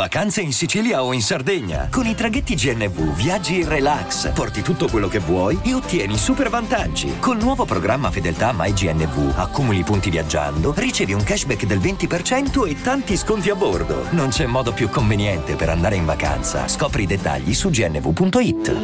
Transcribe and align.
Vacanze 0.00 0.40
in 0.40 0.54
Sicilia 0.54 1.04
o 1.04 1.12
in 1.12 1.20
Sardegna. 1.20 1.88
Con 1.90 2.06
i 2.06 2.14
traghetti 2.14 2.54
GNV 2.54 3.14
viaggi 3.14 3.60
in 3.60 3.68
relax, 3.68 4.32
porti 4.32 4.62
tutto 4.62 4.88
quello 4.88 5.08
che 5.08 5.18
vuoi 5.18 5.60
e 5.62 5.74
ottieni 5.74 6.16
super 6.16 6.48
vantaggi. 6.48 7.18
Col 7.18 7.36
nuovo 7.36 7.66
programma 7.66 8.10
Fedeltà 8.10 8.54
MyGNV 8.56 9.34
accumuli 9.36 9.82
punti 9.82 10.08
viaggiando, 10.08 10.72
ricevi 10.74 11.12
un 11.12 11.22
cashback 11.22 11.66
del 11.66 11.80
20% 11.80 12.66
e 12.66 12.80
tanti 12.80 13.14
sconti 13.14 13.50
a 13.50 13.54
bordo. 13.54 14.06
Non 14.12 14.30
c'è 14.30 14.46
modo 14.46 14.72
più 14.72 14.88
conveniente 14.88 15.54
per 15.54 15.68
andare 15.68 15.96
in 15.96 16.06
vacanza. 16.06 16.66
Scopri 16.66 17.02
i 17.02 17.06
dettagli 17.06 17.52
su 17.52 17.68
gnv.it. 17.68 18.76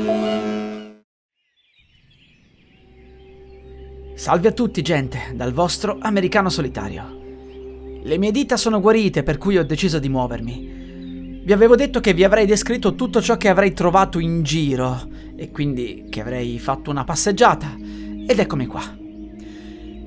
Salve 4.17 4.49
a 4.49 4.53
tutti, 4.53 4.83
gente, 4.83 5.33
dal 5.33 5.55
vostro 5.55 5.97
americano 5.99 6.51
solitario. 6.51 7.23
Le 8.03 8.19
mie 8.19 8.33
dita 8.33 8.59
sono 8.59 8.81
guarite, 8.81 9.23
per 9.23 9.39
cui 9.39 9.57
ho 9.57 9.65
deciso 9.65 9.99
di 9.99 10.11
muovermi. 10.11 10.85
Vi 11.47 11.53
avevo 11.53 11.77
detto 11.77 12.01
che 12.01 12.13
vi 12.13 12.25
avrei 12.25 12.45
descritto 12.45 12.97
tutto 12.97 13.23
ciò 13.23 13.37
che 13.37 13.49
avrei 13.49 13.73
trovato 13.73 14.19
in 14.19 14.43
giro, 14.43 15.09
e 15.37 15.53
quindi 15.53 16.07
che 16.11 16.21
avrei 16.21 16.59
fatto 16.59 16.91
una 16.91 17.05
passeggiata, 17.05 17.73
ed 18.27 18.37
eccomi 18.37 18.67
qua. 18.67 18.83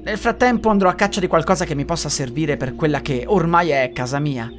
Nel 0.03 0.17
frattempo 0.17 0.67
andrò 0.67 0.89
a 0.89 0.95
caccia 0.95 1.21
di 1.21 1.27
qualcosa 1.27 1.63
che 1.63 1.75
mi 1.75 1.85
possa 1.85 2.09
servire 2.09 2.57
per 2.57 2.75
quella 2.75 2.99
che 2.99 3.23
ormai 3.25 3.69
è 3.69 3.89
casa 3.93 4.19
mia. 4.19 4.51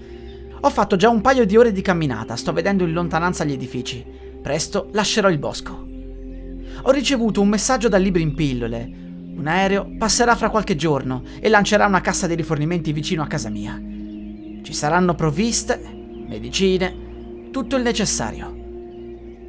Ho 0.58 0.70
fatto 0.70 0.96
già 0.96 1.10
un 1.10 1.20
paio 1.20 1.44
di 1.44 1.54
ore 1.54 1.72
di 1.72 1.82
camminata, 1.82 2.34
sto 2.34 2.54
vedendo 2.54 2.84
in 2.84 2.94
lontananza 2.94 3.44
gli 3.44 3.52
edifici. 3.52 4.02
Presto 4.40 4.88
lascerò 4.92 5.28
il 5.28 5.36
bosco. 5.36 5.86
Ho 6.80 6.90
ricevuto 6.92 7.42
un 7.42 7.48
messaggio 7.50 7.90
dal 7.90 8.00
libro 8.00 8.22
in 8.22 8.32
pillole, 8.34 8.90
un 9.36 9.46
aereo 9.46 9.96
passerà 9.98 10.34
fra 10.34 10.48
qualche 10.48 10.76
giorno 10.76 11.24
e 11.40 11.50
lancerà 11.50 11.84
una 11.84 12.00
cassa 12.00 12.26
di 12.26 12.36
rifornimenti 12.36 12.90
vicino 12.94 13.22
a 13.22 13.26
casa 13.26 13.50
mia. 13.50 13.78
Ci 14.62 14.72
saranno 14.72 15.14
provviste, 15.14 15.98
medicine, 16.30 17.50
tutto 17.50 17.74
il 17.74 17.82
necessario. 17.82 18.54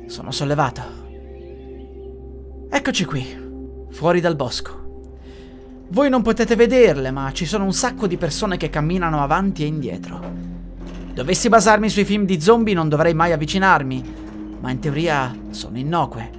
Sono 0.08 0.31
sollevato. 0.31 0.82
Eccoci 2.71 3.05
qui, 3.05 3.37
fuori 3.91 4.20
dal 4.20 4.35
bosco. 4.35 4.79
Voi 5.90 6.09
non 6.09 6.24
potete 6.24 6.55
vederle, 6.55 7.12
ma 7.12 7.32
ci 7.34 7.46
sono 7.46 7.65
un 7.65 7.74
sacco 7.74 8.07
di 8.07 8.18
persone 8.18 8.57
che 8.57 8.71
camminano 8.71 9.21
avanti 9.21 9.62
e 9.62 9.68
indietro. 9.68 10.20
Dovessi 11.13 11.49
basarmi 11.49 11.87
sui 11.87 12.04
film 12.04 12.26
di 12.26 12.41
zombie 12.41 12.74
non 12.74 12.90
dovrei 12.90 13.13
mai 13.13 13.32
avvicinarmi, 13.32 14.13
ma 14.59 14.71
in 14.71 14.79
teoria 14.79 15.35
sono 15.52 15.77
innocue. 15.77 16.32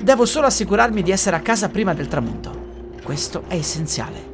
Devo 0.00 0.24
solo 0.24 0.46
assicurarmi 0.46 1.02
di 1.02 1.10
essere 1.10 1.36
a 1.36 1.40
casa 1.40 1.68
prima 1.68 1.92
del 1.92 2.08
tramonto. 2.08 2.94
Questo 3.02 3.42
è 3.46 3.56
essenziale. 3.56 4.32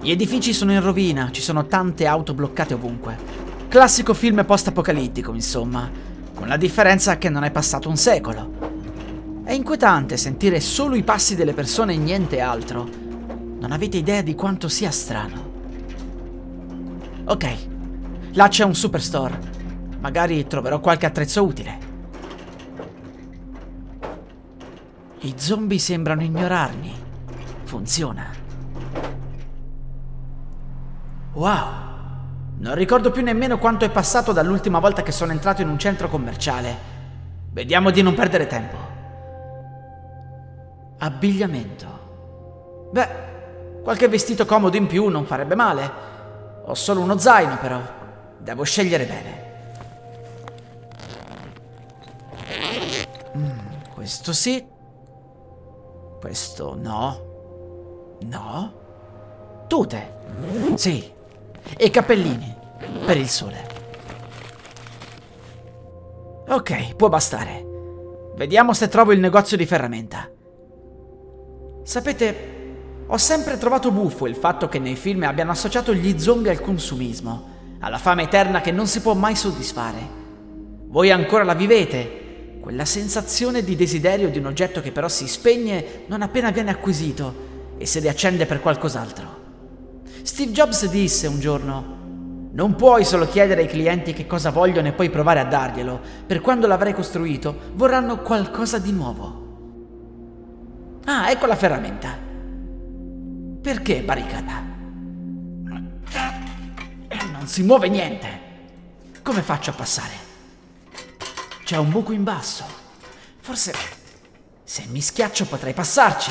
Gli 0.00 0.12
edifici 0.12 0.52
sono 0.52 0.70
in 0.70 0.80
rovina, 0.80 1.32
ci 1.32 1.42
sono 1.42 1.66
tante 1.66 2.06
auto 2.06 2.34
bloccate 2.34 2.74
ovunque. 2.74 3.47
Classico 3.68 4.14
film 4.14 4.46
post-apocalittico, 4.46 5.34
insomma, 5.34 5.90
con 6.32 6.48
la 6.48 6.56
differenza 6.56 7.18
che 7.18 7.28
non 7.28 7.44
è 7.44 7.50
passato 7.50 7.90
un 7.90 7.98
secolo. 7.98 9.42
È 9.44 9.52
inquietante 9.52 10.16
sentire 10.16 10.58
solo 10.58 10.94
i 10.94 11.02
passi 11.02 11.36
delle 11.36 11.52
persone 11.52 11.92
e 11.92 11.98
niente 11.98 12.40
altro. 12.40 12.88
Non 13.58 13.70
avete 13.70 13.98
idea 13.98 14.22
di 14.22 14.34
quanto 14.34 14.68
sia 14.68 14.90
strano. 14.90 15.52
Ok, 17.26 17.56
là 18.32 18.48
c'è 18.48 18.64
un 18.64 18.74
superstore. 18.74 19.38
Magari 20.00 20.46
troverò 20.46 20.80
qualche 20.80 21.04
attrezzo 21.04 21.44
utile. 21.44 21.78
I 25.20 25.34
zombie 25.36 25.78
sembrano 25.78 26.22
ignorarmi. 26.22 26.94
Funziona. 27.64 28.32
Wow! 31.34 31.87
Non 32.60 32.74
ricordo 32.74 33.12
più 33.12 33.22
nemmeno 33.22 33.58
quanto 33.58 33.84
è 33.84 33.90
passato 33.90 34.32
dall'ultima 34.32 34.80
volta 34.80 35.02
che 35.02 35.12
sono 35.12 35.30
entrato 35.30 35.62
in 35.62 35.68
un 35.68 35.78
centro 35.78 36.08
commerciale. 36.08 36.76
Vediamo 37.52 37.90
di 37.90 38.02
non 38.02 38.14
perdere 38.14 38.48
tempo. 38.48 38.76
Abbigliamento. 40.98 42.88
Beh, 42.90 43.08
qualche 43.82 44.08
vestito 44.08 44.44
comodo 44.44 44.76
in 44.76 44.88
più 44.88 45.06
non 45.06 45.24
farebbe 45.24 45.54
male. 45.54 45.90
Ho 46.64 46.74
solo 46.74 47.00
uno 47.00 47.16
zaino 47.16 47.58
però. 47.58 47.80
Devo 48.38 48.64
scegliere 48.64 49.04
bene. 49.04 49.46
Mm, 53.36 53.58
questo 53.94 54.32
sì. 54.32 54.66
Questo 56.18 56.76
no. 56.76 58.18
No? 58.22 58.72
Tute. 59.68 60.16
Sì. 60.74 61.12
E 61.76 61.90
cappellini. 61.90 62.56
Per 63.04 63.16
il 63.16 63.28
sole. 63.28 63.66
Ok, 66.48 66.94
può 66.94 67.08
bastare. 67.08 67.64
Vediamo 68.36 68.72
se 68.72 68.88
trovo 68.88 69.12
il 69.12 69.20
negozio 69.20 69.56
di 69.56 69.66
ferramenta. 69.66 70.30
Sapete, 71.82 72.56
ho 73.06 73.16
sempre 73.16 73.58
trovato 73.58 73.90
buffo 73.90 74.26
il 74.26 74.36
fatto 74.36 74.68
che 74.68 74.78
nei 74.78 74.96
film 74.96 75.24
abbiano 75.24 75.50
associato 75.50 75.92
gli 75.92 76.18
zombie 76.18 76.50
al 76.50 76.60
consumismo, 76.60 77.76
alla 77.80 77.98
fame 77.98 78.24
eterna 78.24 78.60
che 78.60 78.70
non 78.70 78.86
si 78.86 79.00
può 79.00 79.14
mai 79.14 79.34
soddisfare. 79.34 80.16
Voi 80.86 81.10
ancora 81.10 81.44
la 81.44 81.54
vivete, 81.54 82.58
quella 82.60 82.84
sensazione 82.84 83.64
di 83.64 83.76
desiderio 83.76 84.30
di 84.30 84.38
un 84.38 84.46
oggetto 84.46 84.80
che 84.80 84.92
però 84.92 85.08
si 85.08 85.26
spegne 85.26 86.02
non 86.06 86.22
appena 86.22 86.50
viene 86.50 86.70
acquisito 86.70 87.74
e 87.78 87.86
si 87.86 87.98
riaccende 87.98 88.46
per 88.46 88.60
qualcos'altro. 88.60 89.36
Steve 90.22 90.52
Jobs 90.52 90.86
disse 90.88 91.26
un 91.26 91.40
giorno, 91.40 91.96
non 92.50 92.74
puoi 92.76 93.04
solo 93.04 93.26
chiedere 93.26 93.62
ai 93.62 93.68
clienti 93.68 94.12
che 94.12 94.26
cosa 94.26 94.50
vogliono 94.50 94.88
e 94.88 94.92
poi 94.92 95.10
provare 95.10 95.40
a 95.40 95.44
darglielo, 95.44 96.00
per 96.26 96.40
quando 96.40 96.66
l'avrai 96.66 96.94
costruito 96.94 97.72
vorranno 97.74 98.18
qualcosa 98.18 98.78
di 98.78 98.92
nuovo. 98.92 99.46
Ah, 101.04 101.30
ecco 101.30 101.46
la 101.46 101.56
ferramenta. 101.56 102.16
Perché 103.60 104.02
barricata? 104.02 104.62
Non 107.32 107.46
si 107.46 107.62
muove 107.62 107.88
niente. 107.88 108.46
Come 109.22 109.42
faccio 109.42 109.70
a 109.70 109.74
passare? 109.74 110.26
C'è 111.64 111.76
un 111.76 111.90
buco 111.90 112.12
in 112.12 112.24
basso. 112.24 112.64
Forse 113.40 113.74
se 114.64 114.84
mi 114.88 115.00
schiaccio 115.00 115.46
potrei 115.46 115.74
passarci. 115.74 116.30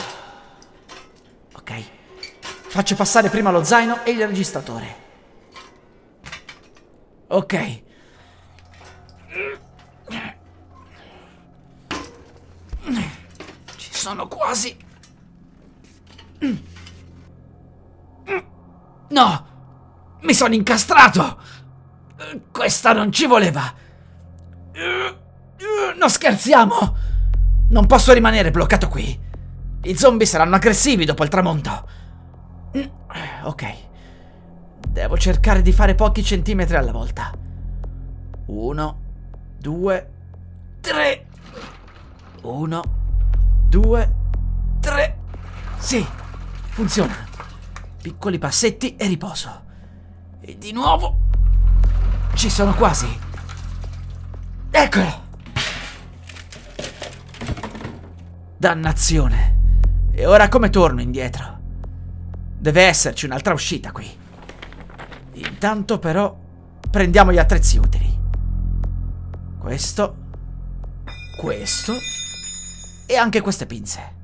Ok. 1.54 1.84
Faccio 2.68 2.96
passare 2.96 3.30
prima 3.30 3.52
lo 3.52 3.64
zaino 3.64 4.04
e 4.04 4.12
il 4.12 4.28
registratore. 4.28 5.06
Ok. 7.28 7.84
Ci 13.76 13.94
sono 13.94 14.28
quasi. 14.28 14.78
No! 19.10 19.46
Mi 20.22 20.34
sono 20.34 20.54
incastrato! 20.54 21.42
Questa 22.52 22.94
non 22.94 23.12
ci 23.12 23.26
voleva! 23.26 23.74
Non 25.98 26.10
scherziamo! 26.10 26.96
Non 27.70 27.86
posso 27.86 28.14
rimanere 28.14 28.52
bloccato 28.52 28.88
qui! 28.88 29.26
I 29.84 29.96
zombie 29.98 30.26
saranno 30.26 30.56
aggressivi 30.56 31.06
dopo 31.06 31.24
il 31.24 31.30
tramonto. 31.30 31.90
Ok. 33.44 33.87
Devo 34.98 35.16
cercare 35.16 35.62
di 35.62 35.72
fare 35.72 35.94
pochi 35.94 36.24
centimetri 36.24 36.76
alla 36.76 36.92
volta. 36.92 37.32
Uno, 38.48 39.00
due, 39.60 40.10
tre. 40.82 41.28
Uno, 42.42 42.84
due, 43.70 44.16
tre. 44.80 45.18
Sì, 45.78 46.04
funziona. 46.70 47.14
Piccoli 48.02 48.40
passetti 48.40 48.96
e 48.96 49.06
riposo. 49.06 49.66
E 50.42 50.58
di 50.58 50.72
nuovo. 50.72 51.16
Ci 52.34 52.50
sono 52.50 52.74
quasi. 52.74 53.08
Eccolo. 54.72 55.26
Dannazione. 58.58 59.58
E 60.12 60.26
ora 60.26 60.50
come 60.50 60.72
torno 60.72 61.02
indietro? 61.02 61.60
Deve 62.58 62.82
esserci 62.82 63.26
un'altra 63.26 63.54
uscita 63.54 63.92
qui. 63.92 64.26
Intanto 65.38 66.00
però 66.00 66.36
prendiamo 66.90 67.32
gli 67.32 67.38
attrezzi 67.38 67.78
utili. 67.78 68.20
Questo, 69.60 70.16
questo 71.38 71.94
e 73.06 73.16
anche 73.16 73.42
queste 73.42 73.66
pinze. 73.68 74.16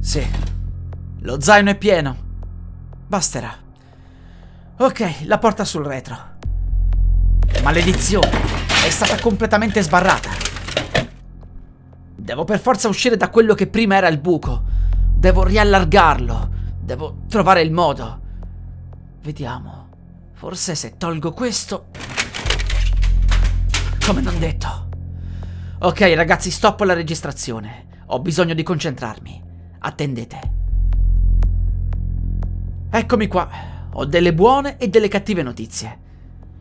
Sì, 0.00 0.26
lo 1.20 1.40
zaino 1.40 1.70
è 1.70 1.76
pieno. 1.76 2.16
Basterà. 3.06 3.54
Ok, 4.78 5.24
la 5.24 5.38
porta 5.38 5.64
sul 5.64 5.84
retro. 5.84 6.34
Maledizione, 7.62 8.30
è 8.84 8.88
stata 8.90 9.20
completamente 9.20 9.82
sbarrata. 9.82 10.30
Devo 12.14 12.44
per 12.44 12.60
forza 12.60 12.88
uscire 12.88 13.16
da 13.16 13.28
quello 13.28 13.54
che 13.54 13.66
prima 13.66 13.96
era 13.96 14.08
il 14.08 14.18
buco. 14.18 14.62
Devo 15.14 15.44
riallargarlo. 15.44 16.50
Devo 16.80 17.24
trovare 17.28 17.62
il 17.62 17.72
modo. 17.72 18.24
Vediamo. 19.26 19.88
Forse 20.34 20.76
se 20.76 20.96
tolgo 20.98 21.32
questo... 21.32 21.86
Come 24.06 24.20
non 24.20 24.38
detto. 24.38 24.88
Ok 25.80 26.12
ragazzi, 26.14 26.52
stop 26.52 26.82
la 26.82 26.92
registrazione. 26.92 28.04
Ho 28.06 28.20
bisogno 28.20 28.54
di 28.54 28.62
concentrarmi. 28.62 29.42
Attendete. 29.80 30.52
Eccomi 32.88 33.26
qua. 33.26 33.48
Ho 33.94 34.04
delle 34.04 34.32
buone 34.32 34.76
e 34.76 34.86
delle 34.86 35.08
cattive 35.08 35.42
notizie. 35.42 35.98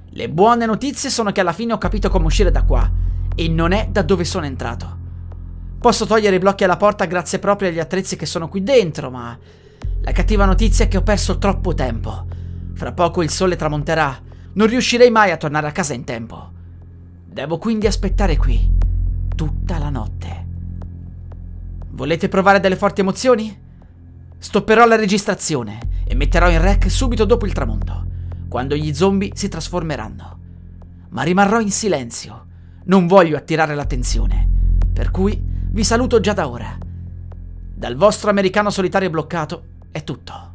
Le 0.09 0.27
buone 0.27 0.65
notizie 0.65 1.11
sono 1.11 1.31
che 1.31 1.41
alla 1.41 1.53
fine 1.53 1.73
ho 1.73 1.77
capito 1.77 2.09
come 2.09 2.25
uscire 2.25 2.49
da 2.49 2.63
qua. 2.63 2.91
E 3.35 3.47
non 3.47 3.73
è 3.73 3.89
da 3.91 4.01
dove 4.01 4.23
sono 4.23 4.47
entrato. 4.47 4.97
Posso 5.79 6.07
togliere 6.07 6.37
i 6.37 6.39
blocchi 6.39 6.63
alla 6.63 6.77
porta 6.77 7.05
grazie 7.05 7.37
proprio 7.37 7.69
agli 7.69 7.79
attrezzi 7.79 8.15
che 8.15 8.25
sono 8.25 8.49
qui 8.49 8.63
dentro, 8.63 9.11
ma... 9.11 9.37
La 10.01 10.11
cattiva 10.13 10.45
notizia 10.45 10.85
è 10.85 10.87
che 10.87 10.97
ho 10.97 11.03
perso 11.03 11.37
troppo 11.37 11.75
tempo. 11.75 12.34
Fra 12.75 12.91
poco 12.91 13.21
il 13.21 13.29
sole 13.29 13.55
tramonterà. 13.55 14.21
Non 14.53 14.67
riuscirei 14.67 15.09
mai 15.09 15.31
a 15.31 15.37
tornare 15.37 15.67
a 15.67 15.71
casa 15.71 15.93
in 15.93 16.03
tempo. 16.03 16.51
Devo 17.25 17.57
quindi 17.57 17.87
aspettare 17.87 18.35
qui. 18.35 18.69
Tutta 19.33 19.77
la 19.77 19.89
notte. 19.89 20.45
Volete 21.91 22.27
provare 22.27 22.59
delle 22.59 22.75
forti 22.75 22.99
emozioni? 22.99 23.57
Stopperò 24.37 24.85
la 24.85 24.97
registrazione 24.97 25.79
e 26.05 26.15
metterò 26.15 26.49
in 26.49 26.61
rec 26.61 26.91
subito 26.91 27.23
dopo 27.23 27.45
il 27.45 27.53
tramonto, 27.53 28.05
quando 28.49 28.75
gli 28.75 28.93
zombie 28.93 29.31
si 29.33 29.47
trasformeranno. 29.47 30.39
Ma 31.09 31.23
rimarrò 31.23 31.61
in 31.61 31.71
silenzio. 31.71 32.47
Non 32.85 33.07
voglio 33.07 33.37
attirare 33.37 33.73
l'attenzione. 33.73 34.47
Per 34.91 35.11
cui 35.11 35.41
vi 35.71 35.83
saluto 35.85 36.19
già 36.19 36.33
da 36.33 36.49
ora. 36.49 36.77
Dal 37.73 37.95
vostro 37.95 38.29
americano 38.29 38.69
solitario 38.69 39.09
bloccato 39.09 39.63
è 39.91 40.03
tutto. 40.03 40.54